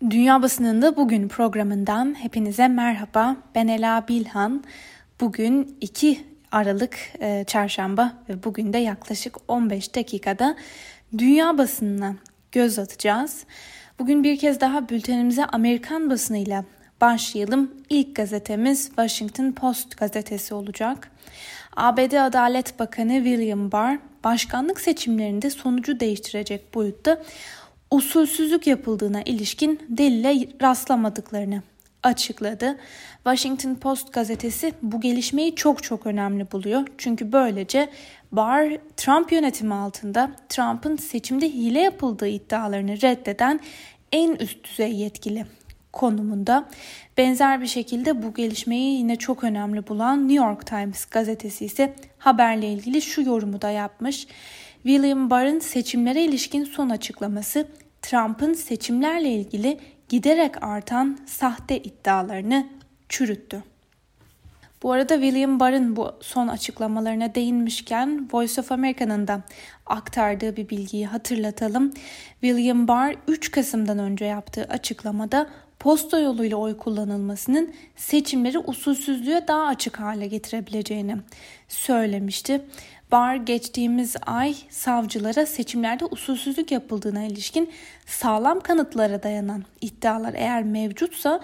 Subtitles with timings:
[0.00, 3.36] Dünya Basınında Bugün programından hepinize merhaba.
[3.54, 4.64] Ben Ela Bilhan.
[5.20, 10.56] Bugün 2 Aralık e, Çarşamba ve bugün de yaklaşık 15 dakikada
[11.18, 12.14] dünya basınına
[12.52, 13.44] göz atacağız.
[13.98, 16.64] Bugün bir kez daha bültenimize Amerikan basınıyla
[17.00, 17.70] başlayalım.
[17.90, 21.10] İlk gazetemiz Washington Post gazetesi olacak.
[21.76, 27.22] ABD Adalet Bakanı William Barr, başkanlık seçimlerinde sonucu değiştirecek boyutta
[27.90, 31.62] usulsüzlük yapıldığına ilişkin delile rastlamadıklarını
[32.02, 32.78] açıkladı.
[33.14, 36.86] Washington Post gazetesi bu gelişmeyi çok çok önemli buluyor.
[36.98, 37.88] Çünkü böylece
[38.32, 43.60] Barr Trump yönetimi altında Trump'ın seçimde hile yapıldığı iddialarını reddeden
[44.12, 45.46] en üst düzey yetkili
[45.92, 46.68] konumunda.
[47.18, 52.68] Benzer bir şekilde bu gelişmeyi yine çok önemli bulan New York Times gazetesi ise haberle
[52.68, 54.26] ilgili şu yorumu da yapmış.
[54.86, 57.68] William Barr'ın seçimlere ilişkin son açıklaması
[58.02, 62.66] Trump'ın seçimlerle ilgili giderek artan sahte iddialarını
[63.08, 63.62] çürüttü.
[64.82, 69.42] Bu arada William Barr'ın bu son açıklamalarına değinmişken Voice of America'nın da
[69.86, 71.92] aktardığı bir bilgiyi hatırlatalım.
[72.40, 75.46] William Barr 3 Kasım'dan önce yaptığı açıklamada
[75.78, 81.16] posta yoluyla oy kullanılmasının seçimleri usulsüzlüğe daha açık hale getirebileceğini
[81.68, 82.60] söylemişti.
[83.12, 87.70] Barr geçtiğimiz ay savcılara seçimlerde usulsüzlük yapıldığına ilişkin
[88.06, 91.40] sağlam kanıtlara dayanan iddialar eğer mevcutsa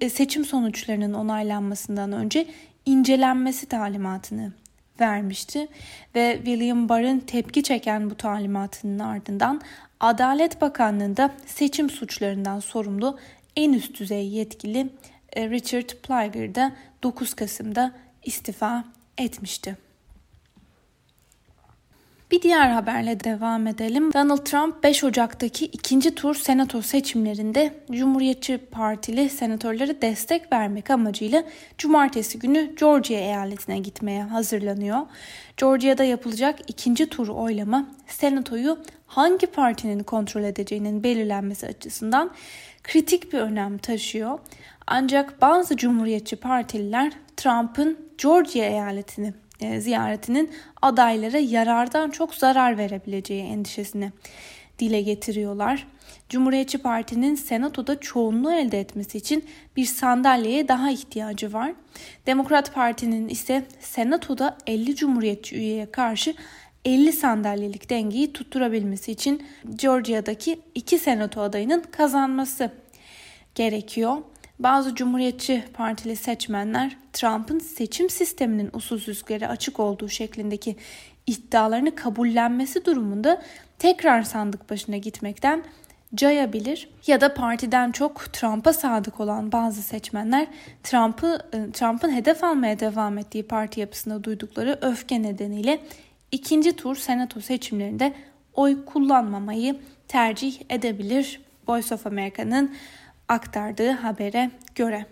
[0.00, 2.46] e, seçim sonuçlarının onaylanmasından önce
[2.86, 4.52] incelenmesi talimatını
[5.00, 5.68] vermişti
[6.14, 9.60] ve William Barr'ın tepki çeken bu talimatının ardından
[10.00, 13.18] Adalet Bakanlığı'nda seçim suçlarından sorumlu
[13.56, 14.90] en üst düzey yetkili
[15.32, 17.92] e, Richard Plyger da 9 Kasım'da
[18.24, 18.84] istifa
[19.18, 19.83] etmişti.
[22.34, 24.12] Bir diğer haberle devam edelim.
[24.12, 31.44] Donald Trump 5 Ocak'taki ikinci tur senato seçimlerinde Cumhuriyetçi Partili senatörlere destek vermek amacıyla
[31.78, 34.98] cumartesi günü Georgia eyaletine gitmeye hazırlanıyor.
[35.56, 42.30] Georgia'da yapılacak ikinci tur oylama senatoyu hangi partinin kontrol edeceğinin belirlenmesi açısından
[42.82, 44.38] kritik bir önem taşıyor.
[44.86, 49.32] Ancak bazı Cumhuriyetçi Partililer Trump'ın Georgia eyaletini
[49.80, 50.50] ziyaretinin
[50.82, 54.12] adaylara yarardan çok zarar verebileceği endişesini
[54.78, 55.86] dile getiriyorlar.
[56.28, 59.44] Cumhuriyetçi Parti'nin senatoda çoğunluğu elde etmesi için
[59.76, 61.72] bir sandalyeye daha ihtiyacı var.
[62.26, 66.34] Demokrat Parti'nin ise senatoda 50 cumhuriyetçi üyeye karşı
[66.84, 69.42] 50 sandalyelik dengeyi tutturabilmesi için
[69.76, 72.70] Georgia'daki iki senato adayının kazanması
[73.54, 74.16] gerekiyor.
[74.58, 80.76] Bazı Cumhuriyetçi Partili seçmenler Trump'ın seçim sisteminin usulsüzlükleri açık olduğu şeklindeki
[81.26, 83.42] iddialarını kabullenmesi durumunda
[83.78, 85.64] tekrar sandık başına gitmekten
[86.14, 90.46] cayabilir ya da partiden çok Trump'a sadık olan bazı seçmenler
[90.82, 95.80] Trump'ı e, Trump'ın hedef almaya devam ettiği parti yapısında duydukları öfke nedeniyle
[96.32, 98.12] ikinci tur senato seçimlerinde
[98.54, 101.40] oy kullanmamayı tercih edebilir.
[101.68, 102.74] Voice of America'nın
[103.28, 105.06] aktardığı habere göre.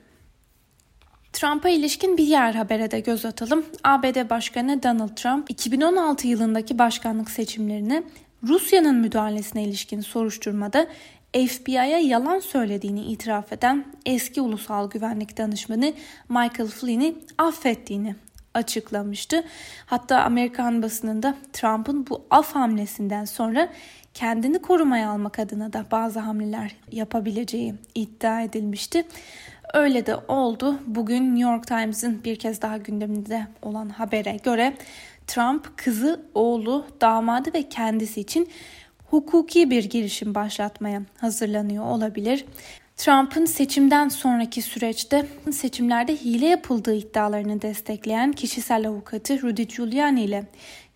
[1.32, 3.66] Trump'a ilişkin bir diğer habere de göz atalım.
[3.84, 8.02] ABD Başkanı Donald Trump 2016 yılındaki başkanlık seçimlerine
[8.42, 10.86] Rusya'nın müdahalesine ilişkin soruşturmada
[11.32, 15.92] FBI'ya yalan söylediğini itiraf eden eski ulusal güvenlik danışmanı
[16.28, 18.14] Michael Flynn'i affettiğini
[18.54, 19.44] açıklamıştı.
[19.86, 23.68] Hatta Amerikan basınında Trump'ın bu af hamlesinden sonra
[24.14, 29.04] kendini korumaya almak adına da bazı hamleler yapabileceği iddia edilmişti.
[29.74, 30.78] Öyle de oldu.
[30.86, 34.74] Bugün New York Times'ın bir kez daha gündeminde olan habere göre
[35.26, 38.48] Trump kızı, oğlu, damadı ve kendisi için
[39.10, 42.44] hukuki bir girişim başlatmaya hazırlanıyor olabilir.
[42.96, 50.44] Trump'ın seçimden sonraki süreçte seçimlerde hile yapıldığı iddialarını destekleyen kişisel avukatı Rudy Giuliani ile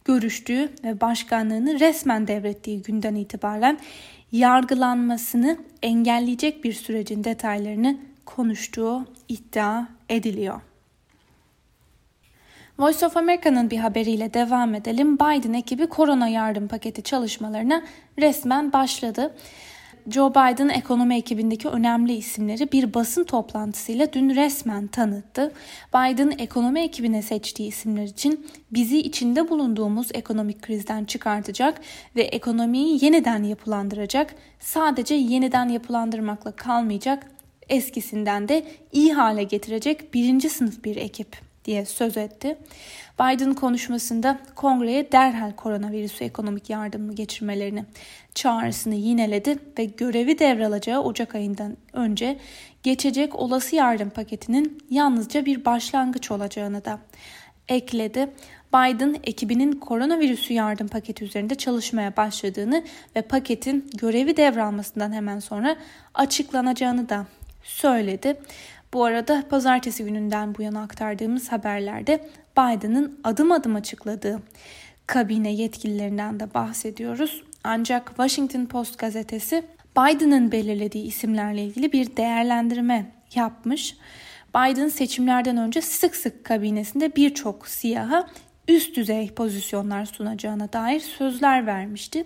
[0.07, 3.79] görüştüğü ve başkanlığını resmen devrettiği günden itibaren
[4.33, 10.61] yargılanmasını engelleyecek bir sürecin detaylarını konuştuğu iddia ediliyor.
[12.79, 15.17] Voice of America'nın bir haberiyle devam edelim.
[15.17, 17.83] Biden ekibi korona yardım paketi çalışmalarına
[18.19, 19.35] resmen başladı.
[20.11, 25.53] Joe Biden ekonomi ekibindeki önemli isimleri bir basın toplantısıyla dün resmen tanıttı.
[25.95, 31.81] Biden ekonomi ekibine seçtiği isimler için bizi içinde bulunduğumuz ekonomik krizden çıkartacak
[32.17, 37.27] ve ekonomiyi yeniden yapılandıracak, sadece yeniden yapılandırmakla kalmayacak,
[37.69, 41.37] eskisinden de iyi hale getirecek birinci sınıf bir ekip
[41.67, 42.59] diye söz etti.
[43.21, 47.85] Biden konuşmasında kongreye derhal koronavirüsü ekonomik yardımını geçirmelerini
[48.35, 52.39] çağrısını yineledi ve görevi devralacağı Ocak ayından önce
[52.83, 56.99] geçecek olası yardım paketinin yalnızca bir başlangıç olacağını da
[57.69, 58.31] ekledi.
[58.75, 62.85] Biden ekibinin koronavirüsü yardım paketi üzerinde çalışmaya başladığını
[63.17, 65.77] ve paketin görevi devralmasından hemen sonra
[66.15, 67.27] açıklanacağını da
[67.63, 68.37] söyledi.
[68.93, 72.29] Bu arada pazartesi gününden bu yana aktardığımız haberlerde
[72.59, 74.43] Biden'ın adım adım açıkladığı
[75.07, 77.43] kabine yetkililerinden de bahsediyoruz.
[77.65, 79.65] Ancak Washington Post gazetesi
[79.99, 83.97] Biden'ın belirlediği isimlerle ilgili bir değerlendirme yapmış.
[84.57, 88.27] Biden seçimlerden önce sık sık kabinesinde birçok siyaha
[88.69, 92.25] üst düzey pozisyonlar sunacağına dair sözler vermişti.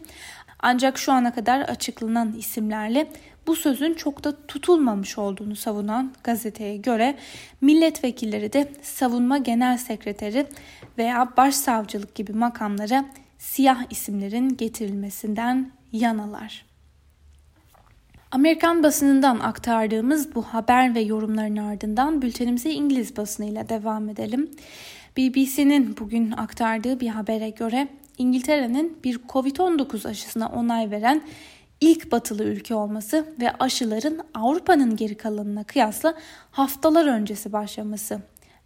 [0.61, 3.07] Ancak şu ana kadar açıklanan isimlerle
[3.47, 7.17] bu sözün çok da tutulmamış olduğunu savunan gazeteye göre
[7.61, 10.47] milletvekilleri de savunma genel sekreteri
[10.99, 13.05] veya başsavcılık gibi makamlara
[13.39, 16.71] siyah isimlerin getirilmesinden yanalar.
[18.31, 24.51] Amerikan basınından aktardığımız bu haber ve yorumların ardından bültenimize İngiliz basınıyla devam edelim.
[25.17, 27.89] BBC'nin bugün aktardığı bir habere göre
[28.19, 31.23] İngiltere'nin bir Covid-19 aşısına onay veren
[31.81, 36.15] ilk batılı ülke olması ve aşıların Avrupa'nın geri kalanına kıyasla
[36.51, 38.21] haftalar öncesi başlaması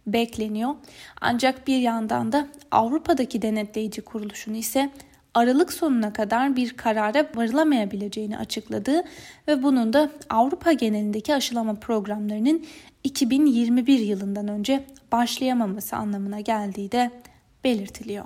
[0.07, 0.75] bekleniyor.
[1.21, 4.91] Ancak bir yandan da Avrupa'daki denetleyici kuruluşun ise
[5.33, 9.03] Aralık sonuna kadar bir karara varılamayabileceğini açıkladığı
[9.47, 12.65] ve bunun da Avrupa genelindeki aşılama programlarının
[13.03, 17.11] 2021 yılından önce başlayamaması anlamına geldiği de
[17.63, 18.25] belirtiliyor.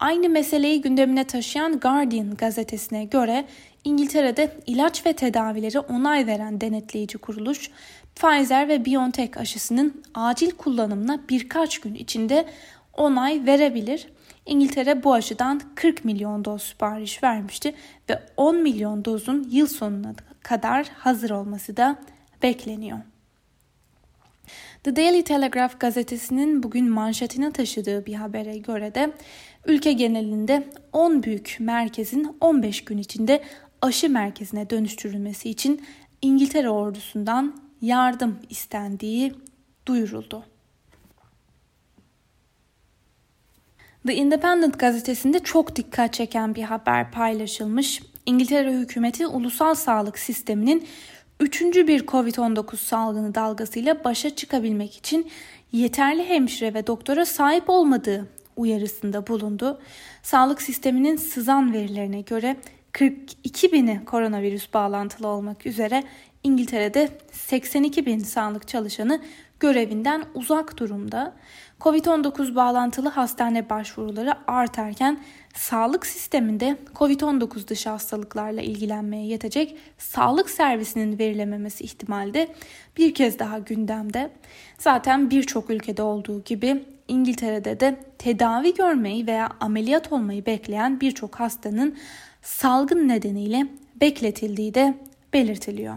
[0.00, 3.44] Aynı meseleyi gündemine taşıyan Guardian gazetesine göre
[3.84, 7.70] İngiltere'de ilaç ve tedavileri onay veren denetleyici kuruluş
[8.16, 12.46] Pfizer ve BioNTech aşısının acil kullanımına birkaç gün içinde
[12.96, 14.08] onay verebilir.
[14.46, 17.74] İngiltere bu aşıdan 40 milyon doz sipariş vermişti
[18.10, 21.96] ve 10 milyon dozun yıl sonuna kadar hazır olması da
[22.42, 22.98] bekleniyor.
[24.84, 29.12] The Daily Telegraph gazetesinin bugün manşetine taşıdığı bir habere göre de
[29.68, 33.42] ülke genelinde 10 büyük merkezin 15 gün içinde
[33.82, 35.84] aşı merkezine dönüştürülmesi için
[36.22, 39.34] İngiltere ordusundan yardım istendiği
[39.86, 40.44] duyuruldu.
[44.06, 48.02] The Independent gazetesinde çok dikkat çeken bir haber paylaşılmış.
[48.26, 50.86] İngiltere hükümeti ulusal sağlık sisteminin
[51.40, 55.30] üçüncü bir Covid-19 salgını dalgasıyla başa çıkabilmek için
[55.72, 59.80] yeterli hemşire ve doktora sahip olmadığı uyarısında bulundu.
[60.22, 62.56] Sağlık sisteminin sızan verilerine göre
[62.92, 66.04] 42 bini koronavirüs bağlantılı olmak üzere
[66.42, 69.20] İngiltere'de 82 bin sağlık çalışanı
[69.60, 71.34] görevinden uzak durumda.
[71.80, 75.20] Covid-19 bağlantılı hastane başvuruları artarken
[75.54, 82.48] sağlık sisteminde Covid-19 dışı hastalıklarla ilgilenmeye yetecek sağlık servisinin verilememesi ihtimali de
[82.96, 84.30] bir kez daha gündemde.
[84.78, 91.96] Zaten birçok ülkede olduğu gibi İngiltere'de de tedavi görmeyi veya ameliyat olmayı bekleyen birçok hastanın
[92.42, 93.66] salgın nedeniyle
[94.00, 94.98] bekletildiği de
[95.32, 95.94] belirtiliyor.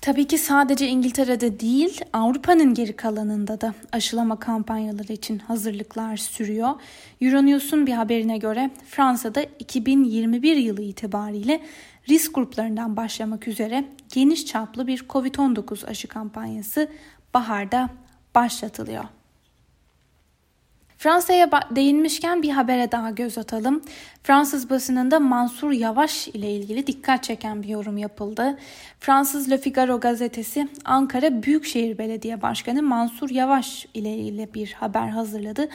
[0.00, 6.70] Tabii ki sadece İngiltere'de değil, Avrupa'nın geri kalanında da aşılama kampanyaları için hazırlıklar sürüyor.
[7.20, 11.60] Euronews'un bir haberine göre Fransa'da 2021 yılı itibariyle
[12.08, 16.88] risk gruplarından başlamak üzere geniş çaplı bir COVID-19 aşı kampanyası
[17.34, 17.90] baharda
[18.34, 19.04] başlatılıyor.
[21.02, 23.82] Fransa'ya değinmişken bir habere daha göz atalım.
[24.22, 28.58] Fransız basınında Mansur Yavaş ile ilgili dikkat çeken bir yorum yapıldı.
[29.00, 35.68] Fransız Le Figaro gazetesi Ankara Büyükşehir Belediye Başkanı Mansur Yavaş ile ilgili bir haber hazırladı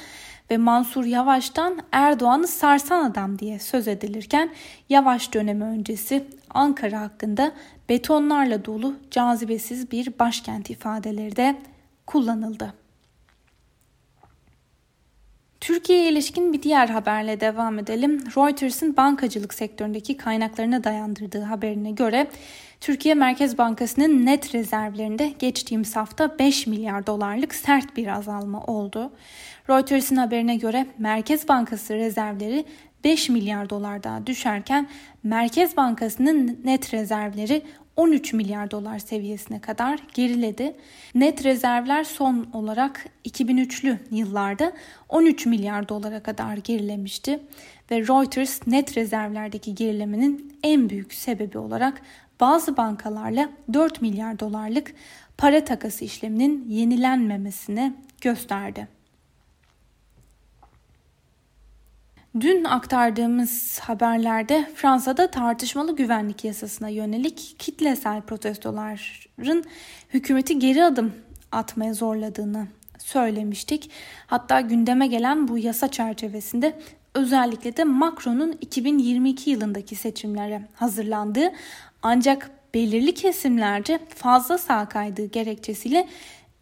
[0.52, 4.50] ve Mansur Yavaş'tan Erdoğan'ı sarsan adam diye söz edilirken
[4.90, 7.52] Yavaş dönemi öncesi Ankara hakkında
[7.90, 11.56] betonlarla dolu cazibesiz bir başkent ifadeleri de
[12.08, 12.74] kullanıldı.
[15.62, 18.24] Türkiye'ye ilişkin bir diğer haberle devam edelim.
[18.38, 22.28] Reuters'ın bankacılık sektöründeki kaynaklarına dayandırdığı haberine göre
[22.82, 29.12] Türkiye Merkez Bankası'nın net rezervlerinde geçtiğimiz hafta 5 milyar dolarlık sert bir azalma oldu.
[29.70, 32.66] Reuters'ın haberine göre Merkez Bankası rezervleri
[33.04, 34.88] 5 milyar dolar daha düşerken
[35.24, 37.62] Merkez Bankası'nın net rezervleri
[37.98, 40.75] 13 milyar dolar seviyesine kadar geriledi.
[41.16, 44.72] Net rezervler son olarak 2003'lü yıllarda
[45.10, 47.39] 13 milyar dolara kadar gerilemişti
[47.92, 52.01] ve Reuters net rezervlerdeki gerilemenin en büyük sebebi olarak
[52.39, 54.94] bazı bankalarla 4 milyar dolarlık
[55.38, 58.97] para takası işleminin yenilenmemesini gösterdi.
[62.39, 69.63] Dün aktardığımız haberlerde Fransa'da tartışmalı güvenlik yasasına yönelik kitlesel protestoların
[70.13, 71.13] hükümeti geri adım
[71.51, 72.67] atmaya zorladığını
[73.00, 73.91] söylemiştik.
[74.27, 76.79] Hatta gündeme gelen bu yasa çerçevesinde
[77.13, 81.51] özellikle de Macron'un 2022 yılındaki seçimlere hazırlandığı
[82.03, 86.08] ancak belirli kesimlerce fazla sağ kaydığı gerekçesiyle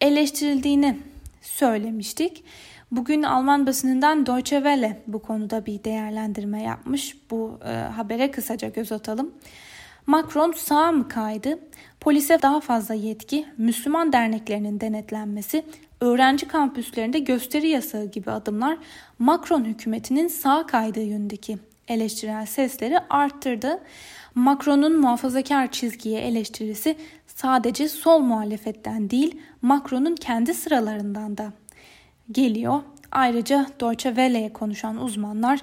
[0.02, 0.98] eleştirildiğini
[1.42, 2.44] söylemiştik.
[2.96, 7.18] Bugün Alman basınından Deutsche Welle bu konuda bir değerlendirme yapmış.
[7.32, 9.34] Bu e, habere kısaca göz atalım.
[10.08, 11.60] Macron sağ mı kaydı?
[12.00, 15.66] Polise daha fazla yetki, Müslüman derneklerinin denetlenmesi,
[16.02, 18.78] öğrenci kampüslerinde gösteri yasağı gibi adımlar
[19.20, 23.80] Macron hükümetinin sağ kaydığı yönündeki eleştirel sesleri arttırdı.
[24.36, 26.96] Macron'un muhafazakar çizgiye eleştirisi
[27.28, 31.54] sadece sol muhalefetten değil Macron'un kendi sıralarından da
[32.32, 32.82] geliyor.
[33.12, 35.60] Ayrıca Deutsche Welle'ye konuşan uzmanlar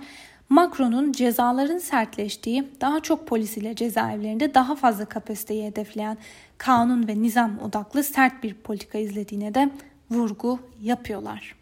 [0.48, 6.18] Macron'un cezaların sertleştiği, daha çok polis ile cezaevlerinde daha fazla kapasiteyi hedefleyen
[6.58, 9.70] kanun ve nizam odaklı sert bir politika izlediğine de
[10.10, 11.54] vurgu yapıyorlar.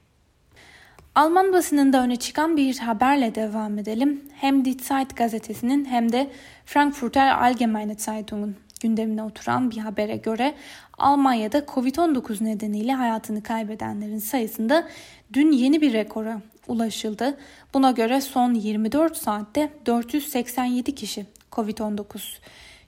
[1.14, 4.24] Alman basınında öne çıkan bir haberle devam edelim.
[4.34, 6.30] Hem Die Zeit gazetesinin hem de
[6.64, 10.54] Frankfurter Allgemeine Zeitung'un gündemine oturan bir habere göre
[10.98, 14.88] Almanya'da Covid-19 nedeniyle hayatını kaybedenlerin sayısında
[15.32, 17.38] dün yeni bir rekora ulaşıldı.
[17.74, 22.04] Buna göre son 24 saatte 487 kişi Covid-19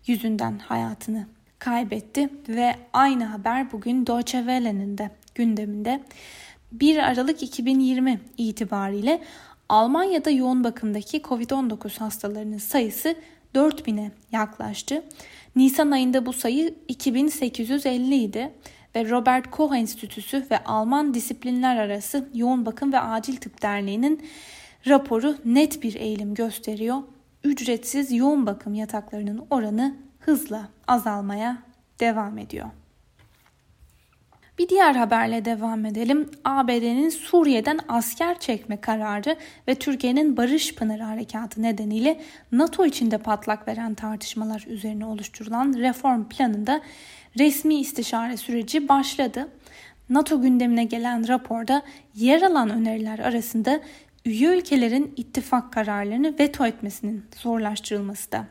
[0.07, 1.27] yüzünden hayatını
[1.59, 6.01] kaybetti ve aynı haber bugün Deutsche Welle'nin de gündeminde.
[6.73, 9.23] 1 Aralık 2020 itibariyle
[9.69, 13.15] Almanya'da yoğun bakımdaki Covid-19 hastalarının sayısı
[13.55, 15.05] 4000'e yaklaştı.
[15.57, 18.53] Nisan ayında bu sayı 2850 idi
[18.97, 24.23] ve Robert Koch Enstitüsü ve Alman Disiplinler Arası Yoğun Bakım ve Acil Tıp Derneği'nin
[24.89, 26.99] raporu net bir eğilim gösteriyor.
[27.45, 31.63] Ücretsiz yoğun bakım yataklarının oranı hızla azalmaya
[32.01, 32.67] devam ediyor.
[34.63, 36.31] Bir diğer haberle devam edelim.
[36.45, 39.37] ABD'nin Suriye'den asker çekme kararı
[39.69, 42.21] ve Türkiye'nin Barış Pınarı Harekatı nedeniyle
[42.53, 46.81] NATO içinde patlak veren tartışmalar üzerine oluşturulan reform planında
[47.39, 49.49] resmi istişare süreci başladı.
[50.11, 51.83] NATO gündemine gelen raporda
[52.15, 53.81] yer alan öneriler arasında
[54.25, 58.47] üye ülkelerin ittifak kararlarını veto etmesinin zorlaştırılması da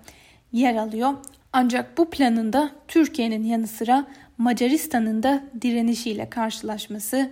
[0.51, 1.13] yer alıyor.
[1.53, 4.07] Ancak bu planında Türkiye'nin yanı sıra
[4.41, 7.29] Macaristan'ın da direnişiyle karşılaşması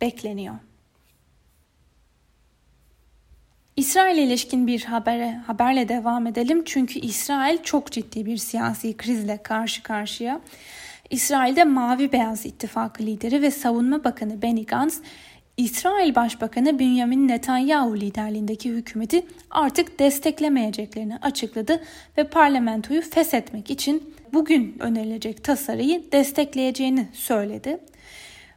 [0.00, 0.54] bekleniyor.
[3.76, 6.62] İsrail ilişkin bir habere, haberle devam edelim.
[6.64, 10.40] Çünkü İsrail çok ciddi bir siyasi krizle karşı karşıya.
[11.10, 15.00] İsrail'de Mavi Beyaz İttifakı lideri ve Savunma Bakanı Benny Gantz
[15.56, 21.82] İsrail Başbakanı Benjamin Netanyahu liderliğindeki hükümeti artık desteklemeyeceklerini açıkladı
[22.18, 27.80] ve parlamentoyu feshetmek için bugün önerilecek tasarıyı destekleyeceğini söyledi.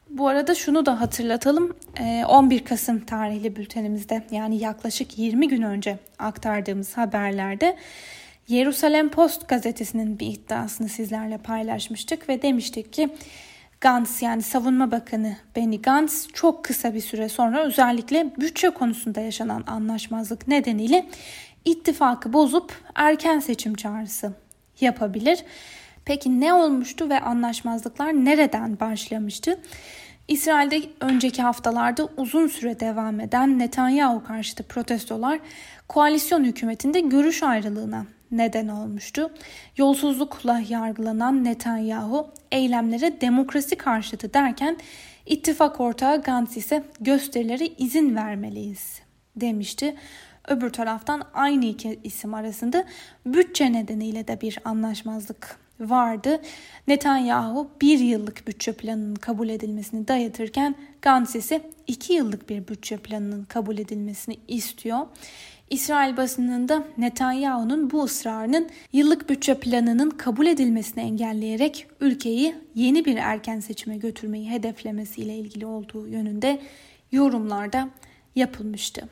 [0.09, 1.75] Bu arada şunu da hatırlatalım.
[2.27, 7.77] 11 Kasım tarihli bültenimizde yani yaklaşık 20 gün önce aktardığımız haberlerde
[8.47, 13.09] Yerusalem Post gazetesinin bir iddiasını sizlerle paylaşmıştık ve demiştik ki
[13.81, 19.63] Gantz yani Savunma Bakanı Benny Gantz çok kısa bir süre sonra özellikle bütçe konusunda yaşanan
[19.67, 21.09] anlaşmazlık nedeniyle
[21.65, 24.44] ittifakı bozup erken seçim çağrısı
[24.81, 25.39] yapabilir.
[26.05, 29.59] Peki ne olmuştu ve anlaşmazlıklar nereden başlamıştı?
[30.27, 35.39] İsrail'de önceki haftalarda uzun süre devam eden Netanyahu karşıtı protestolar
[35.87, 39.31] koalisyon hükümetinde görüş ayrılığına neden olmuştu.
[39.77, 44.77] Yolsuzlukla yargılanan Netanyahu eylemlere demokrasi karşıtı derken
[45.25, 48.99] ittifak ortağı Gantz ise gösterilere izin vermeliyiz
[49.35, 49.95] demişti.
[50.47, 52.85] Öbür taraftan aynı iki isim arasında
[53.25, 56.41] bütçe nedeniyle de bir anlaşmazlık vardı.
[56.87, 63.45] Netanyahu bir yıllık bütçe planının kabul edilmesini dayatırken Gantz ise iki yıllık bir bütçe planının
[63.45, 65.07] kabul edilmesini istiyor.
[65.69, 73.59] İsrail basınında Netanyahu'nun bu ısrarının yıllık bütçe planının kabul edilmesini engelleyerek ülkeyi yeni bir erken
[73.59, 76.61] seçime götürmeyi hedeflemesiyle ilgili olduğu yönünde
[77.11, 77.89] yorumlarda
[78.35, 79.09] yapılmıştı.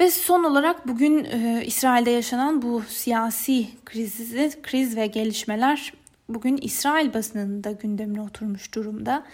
[0.00, 4.18] Ve son olarak bugün e, İsrail'de yaşanan bu siyasi kriz,
[4.62, 5.92] kriz ve gelişmeler
[6.28, 9.24] bugün İsrail basınının da gündemine oturmuş durumda.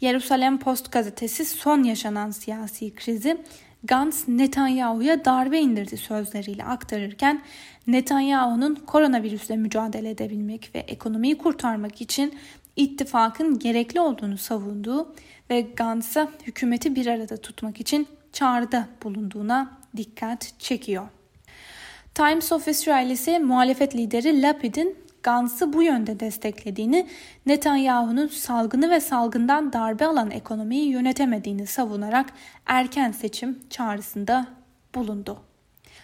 [0.00, 3.38] Yerusalem Post gazetesi son yaşanan siyasi krizi
[3.84, 7.42] Gantz Netanyahu'ya darbe indirdi sözleriyle aktarırken
[7.86, 12.34] Netanyahu'nun koronavirüsle mücadele edebilmek ve ekonomiyi kurtarmak için
[12.76, 15.14] ittifakın gerekli olduğunu savunduğu
[15.50, 21.08] ve Gantz'a hükümeti bir arada tutmak için çağrıda bulunduğuna dikkat çekiyor.
[22.14, 27.06] Times of Israel ise muhalefet lideri Lapid'in Gantz'ı bu yönde desteklediğini,
[27.46, 32.26] Netanyahu'nun salgını ve salgından darbe alan ekonomiyi yönetemediğini savunarak
[32.66, 34.46] erken seçim çağrısında
[34.94, 35.38] bulundu.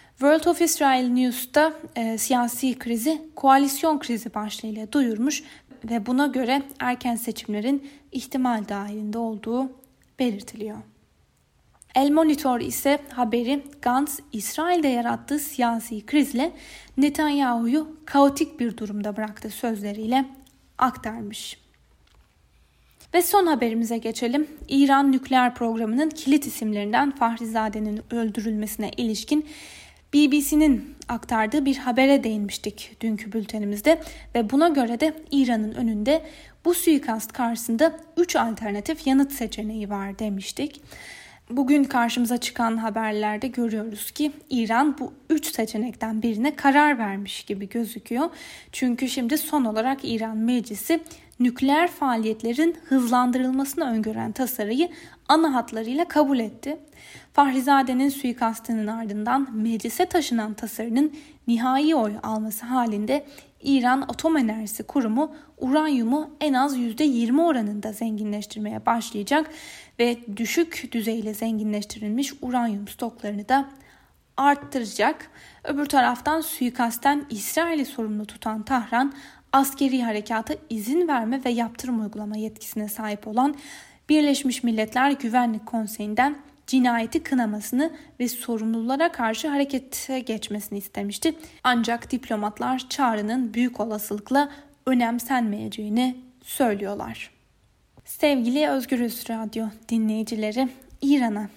[0.09, 5.43] World of Israel News'ta e, siyasi krizi koalisyon krizi başlığıyla duyurmuş
[5.89, 9.71] ve buna göre erken seçimlerin ihtimal dahilinde olduğu
[10.19, 10.77] belirtiliyor.
[11.95, 16.51] El Monitor ise haberi Gantz İsrail'de yarattığı siyasi krizle
[16.97, 20.25] Netanyahu'yu kaotik bir durumda bıraktı sözleriyle
[20.77, 21.57] aktarmış.
[23.13, 24.47] Ve son haberimize geçelim.
[24.67, 29.45] İran nükleer programının kilit isimlerinden Fahrizade'nin öldürülmesine ilişkin
[30.13, 34.01] BBC'nin aktardığı bir habere değinmiştik dünkü bültenimizde
[34.35, 36.25] ve buna göre de İran'ın önünde
[36.65, 40.81] bu suikast karşısında 3 alternatif yanıt seçeneği var demiştik.
[41.49, 48.29] Bugün karşımıza çıkan haberlerde görüyoruz ki İran bu üç seçenekten birine karar vermiş gibi gözüküyor.
[48.71, 50.99] Çünkü şimdi son olarak İran Meclisi
[51.39, 54.89] nükleer faaliyetlerin hızlandırılmasını öngören tasarıyı
[55.27, 56.77] ana hatlarıyla kabul etti.
[57.33, 61.13] Fahrizade'nin suikastının ardından meclise taşınan tasarının
[61.47, 63.25] nihai oy alması halinde
[63.63, 69.49] İran Atom Enerjisi Kurumu uranyumu en az %20 oranında zenginleştirmeye başlayacak
[69.99, 73.69] ve düşük düzeyle zenginleştirilmiş uranyum stoklarını da
[74.37, 75.31] arttıracak.
[75.63, 79.13] Öbür taraftan suikastten İsrail'i sorumlu tutan Tahran
[79.53, 83.55] askeri harekata izin verme ve yaptırım uygulama yetkisine sahip olan
[84.09, 91.35] Birleşmiş Milletler Güvenlik Konseyi'nden cinayeti kınamasını ve sorumlulara karşı harekete geçmesini istemişti.
[91.63, 94.49] Ancak diplomatlar çağrının büyük olasılıkla
[94.85, 97.32] önemsenmeyeceğini söylüyorlar.
[98.05, 100.69] Sevgili Özgürüz Radyo dinleyicileri,
[101.01, 101.49] İran'a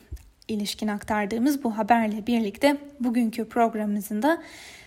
[0.49, 4.43] ilişkin aktardığımız bu haberle birlikte bugünkü programımızın da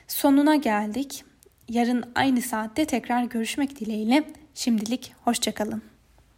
[0.07, 1.23] sonuna geldik.
[1.69, 4.23] Yarın aynı saatte tekrar görüşmek dileğiyle.
[4.55, 5.88] Şimdilik hoşçakalın.